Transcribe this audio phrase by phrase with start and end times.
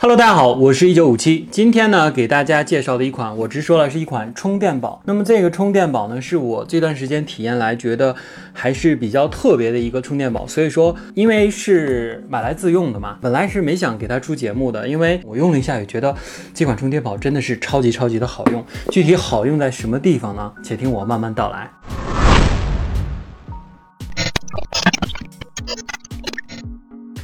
[0.00, 1.48] Hello，大家好，我是一九五七。
[1.50, 5.02] 今天呢，给大家介绍的一款，我直说了是一款充电宝。
[5.06, 8.14] 那么这个充电宝呢，是我这段时间体验来觉得
[8.52, 10.46] 还是比较特别的一个充电宝。
[10.46, 16.14] 所以说，因为是买来自用的嘛，本来是没想给它出节目的，因为我用了一下，也觉得
[16.54, 18.64] 这款充电宝真的是超级超级的好用。
[18.92, 20.52] 具体好用在什么地方呢？
[20.62, 21.68] 且听我慢慢道来。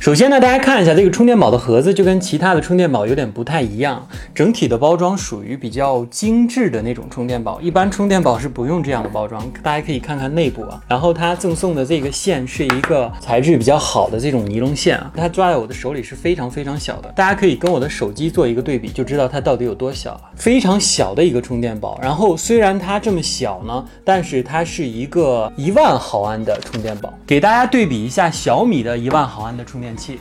[0.05, 4.07] 首先呢，大家看一下这个充电宝的盒子，就跟其他的充电宝有点不太一样。
[4.35, 9.43] 整体的包装属于比较精致的那种充电宝，一般充电宝是不用这样的包装。
[9.63, 17.11] 大家可以看看内部啊，然后它赠送的这个线是一个材质比较好的这种尼龙线啊，它抓在我的手里是非常非常小的。
[17.17, 20.21] 大家可以跟我的手机做一个对比，就知道它到底有多小了。
[20.37, 27.11] 非常小的一个充电宝，然后虽然它这么小呢，但是它是一个一万毫安的充电宝。
[27.27, 29.94] 给大家对比一下小米的一万毫安的充电。
[29.97, 30.19] 器，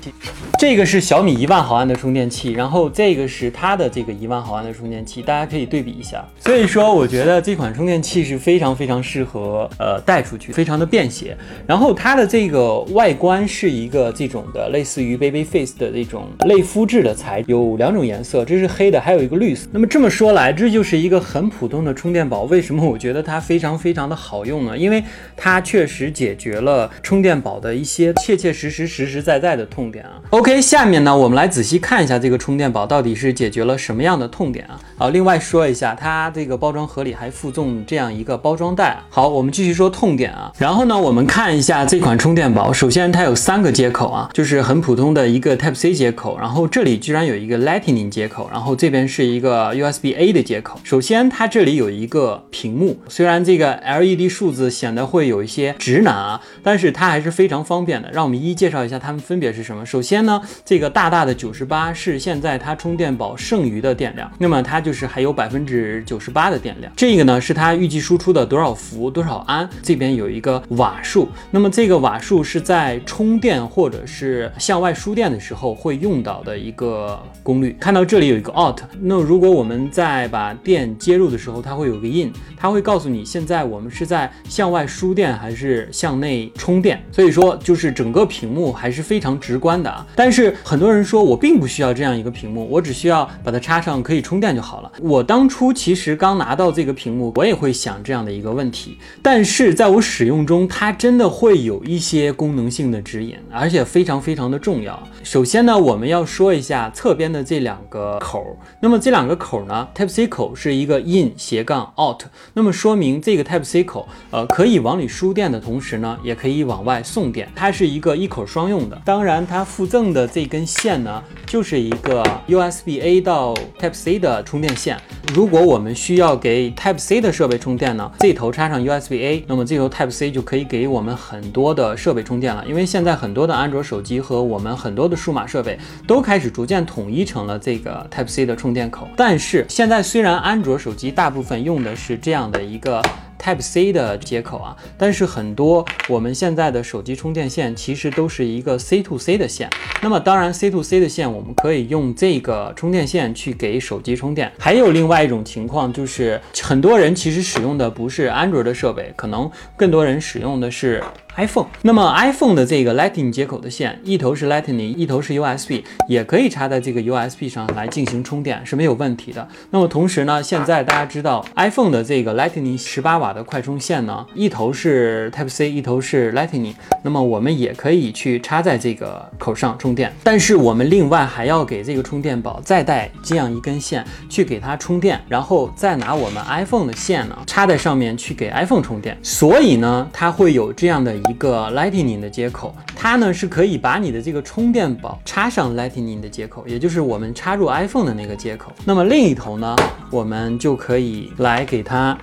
[0.59, 6.23] 这个是小米一万毫安的充电器，然后这个是它的这个一万毫安的充电器，大家可以对比一下。
[6.39, 11.35] 所以说，我觉得这款充电器是非常非常适合呃带出去，非常的便携。
[11.65, 19.67] 然后它的这个外观是一个这种的类似于 Baby Face 的这种类肤质的材，有两种颜色，这是黑的，还有一个绿色。
[19.71, 22.43] 那么这么说来，这就是一个很普通的充电宝。
[22.43, 24.77] 为什么我觉得它非常非常的好用呢？
[24.77, 25.03] 因为
[25.35, 29.62] 它确实解决了充电宝的一些切切实实、实实在在的。
[29.67, 34.79] 痛点啊，OK，下面呢，我们来仔细看一下这个充电宝到底是解决了什么样的痛点啊？
[34.97, 38.99] 好，另外说一下，它这个包装盒里还附赠这样一个包装袋。
[39.09, 40.51] 好，我们继续说痛点啊。
[40.57, 50.79] 然后呢，我们看一下这款充电宝，首先它有三个接口啊，就是很普通的一个 Type C 接口，然后这里居然有一个 Lightning 接口，然后这边是一个 USB A 的接口。
[50.83, 58.09] 首先它这里有一个屏幕，虽然这个 LED 数字显得会有一些直男啊，但是它还是非常方便的。
[58.11, 59.52] 让我们一一介绍一下它们分别。
[59.53, 59.85] 是什么？
[59.85, 66.91] 首先呢，这个大大的九十八是现在它充电宝剩余的电量，那么它就是还有百分之九十八的电量。
[66.95, 77.75] 这个呢是它预计输出的多少伏多少安，这边有一个瓦数，那么这个瓦数是在充电或者是向外输电的时候会用到的一个功率。
[77.79, 87.03] 看到这里有一个 out，那如果我们在把电接入的时候，它会有个 in，它会告诉你现在我们是在向外输电还是向内充电。
[87.11, 89.33] 所以说就是整个屏幕还是非常。
[89.43, 94.89] 直观的啊，但是很多人说我并不需要这样一个屏幕，我只需要把它插上可以充电就好了。
[95.01, 104.97] 我当初其实刚拿到这个屏幕，我也会想这样的一个问题，但是在我使用中，它真的会有一些功能性的指引，而且非常非常的重要。
[105.23, 119.01] 首先呢，我们要说一下侧边的这两个口，那么这两个口呢，Type C 口是一个 in 斜杠 out，那么说明这个 Type C 口呃可以往里输电的同时呢，也可以往外送电，它是一个一口双用的。
[119.03, 119.32] 当然。
[119.47, 124.99] 它附赠的这根线呢，就是一个 USB A 到 Type C 的充电线。
[125.33, 132.65] 如果我们需要给 Type C 的设备充电呢，这头插上 USB A，那么这头 Type C 就可以给我们很多的设备充电了。
[132.67, 139.07] 因为现在很多的安卓手机和我们很多的数码设备都开始逐渐统一成了这个 Type C 的充电口。
[139.15, 143.01] 但是现在虽然安卓手机大部分用的是这样的一个。
[143.39, 149.69] Type C 的接口啊，但是很多我们现在的手机充电线其实都是一个 C to C 的线。
[150.01, 154.51] 那么当然 C to C 的线，我们可以用这个充电线去给手机充电。
[154.57, 161.03] 还有另外一种情况，就是很多人其实使用的不是安卓的设备，可能更多人使用的是。
[161.35, 169.47] iPhone，那么 iPhone 的这个 Lightning 接口的线，一头是 Lightning，一头是 USB，也可以插在这个 USB 上来进行充电，是没有问题的。
[169.71, 180.13] 那么同时呢，现在大家知道 iPhone 的这个 Lightning 十八瓦的快充线呢，一头是 Type C，一头是 Lightning，那么我们也可以去插在这个口上充电。
[180.23, 189.17] 但是我们另外还要给这个充电宝再带这样一根线去给它充电，然后再拿我们 iPhone 的线呢插在上面去给 iPhone 充电。
[189.23, 191.13] 所以呢，它会有这样的。
[191.29, 198.73] 一个 Lightning 的接口，它呢是可以把你的这个充电宝插上 Lightning 的接口，也就是我们插入 iPhone 的那个接口。
[198.83, 199.75] 那么另一头呢，
[200.09, 202.17] 我们就可以来给它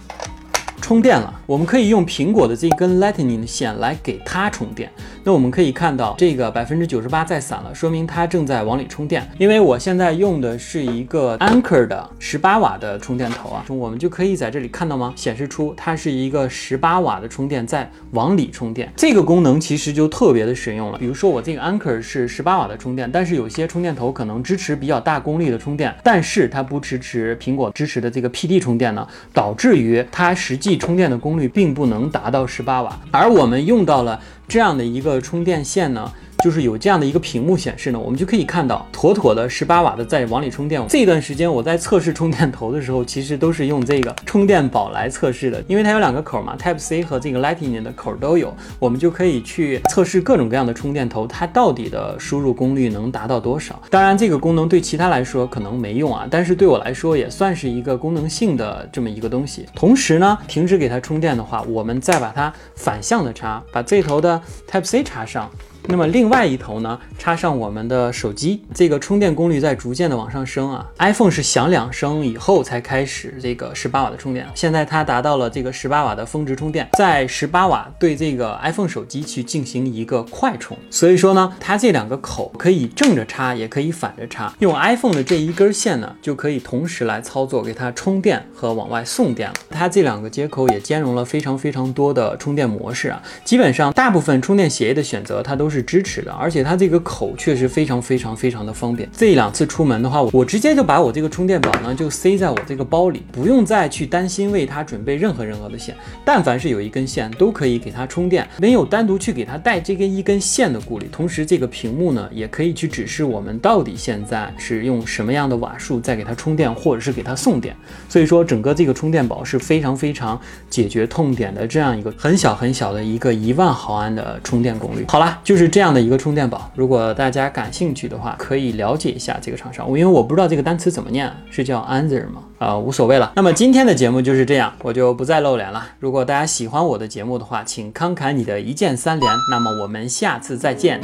[0.81, 1.40] 充电了。
[1.51, 4.89] 我们可以用苹果的这根 Lightning 的线来给它充电。
[5.25, 9.29] 那我们可以看到这个百分之九十八在散了，说明它正在往里充电。
[9.37, 15.13] 因为我现在用的是一个 Anker 的十八瓦的充电头啊，我们就可以在这里看到吗？
[15.17, 18.89] 显示出它是一个十八瓦的充电在往里充电。
[18.95, 20.99] 这个功能其实就特别的实用了。
[20.99, 31.40] 比如说我这个 Anker 是十八瓦的充电，但是有些充电头可能支持比较大功率的充电，但是它不支持苹果支持的这个 PD 充电呢，导致于它实际充电的功率。
[31.49, 36.11] 并不能达到十八瓦，而我们用到了这样的一个充电线呢。
[36.43, 40.83] 就是有这样的一个屏幕显示呢，我们就可以看到妥妥的十八瓦的在往里充电。
[40.89, 53.81] 这段时间我在测试充电头的时候，其实都是用这个充电宝来测试的，因为它有两个口嘛，Type C 和这个 Lightning 的口都有，我们就可以去测试各种各样的充电头，它到底的输入功率能达到多少。
[53.91, 59.67] 当然，这个功能对其他来说可能没用啊，但是对我来说也算是一个功能性的这么一个东西。
[59.75, 64.41] 同时呢，停止给它充电的话，我们再把它反向的插，把这头的
[64.71, 65.51] Type C 插上。
[65.87, 70.87] 那么另外一头呢，插上我们的手机，这个充电功率在逐渐的往上升啊。
[70.99, 80.77] iPhone 是响两声以后才开始这个十八瓦的充电，现在它达到了这个十八瓦的峰值充电，在十八瓦对这个 iPhone 手机去进行一个快充。
[80.91, 89.55] 所以说呢，它这两个口可以正着插，也可以反着插，用 iPhone 的这一根线呢，就可以同时来操作，给它充电和往外送电了。
[89.71, 99.09] 它这两个接口也兼容了非常非常多的充电模式啊，基本上大部分充电协议的选择它都是支持的，而且它这个口确实非常非常非常的方便。
[99.17, 105.95] 这两次出门的话，我直接就把我这个充电宝呢就塞在我这个包里，不用再去担心为它准备任何任何的线。
[106.25, 111.09] 但凡是有一根线，都可以给它充电，没有单独去给它带这个一根线的顾虑。
[111.13, 117.77] 同时，这个屏幕呢也可以去指示我们到底现在是用什么样的瓦数在给它充电，或者是给它送电。
[118.09, 125.05] 所以说，整个这个充电宝是非常非常解决痛点的这样一个很小很小的一个一万毫安的充电功率。
[125.09, 126.71] 好啦，就是是这样的一个充电宝。
[126.75, 129.87] 如果大家感兴趣的话，可以了解一下这个厂商。
[129.89, 132.43] 因为我不知道这个单词怎么念，是叫 Answer 吗？
[132.59, 133.33] 啊、无所谓了。
[133.37, 135.87] 那么今天的节目就是这样，我就不再露脸了。
[135.99, 139.33] 如果大家喜欢我的节目的话，请慷慨你的一键三连。
[139.51, 141.01] 那么我们下次再见。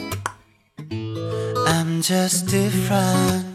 [1.67, 3.45] I'm just different.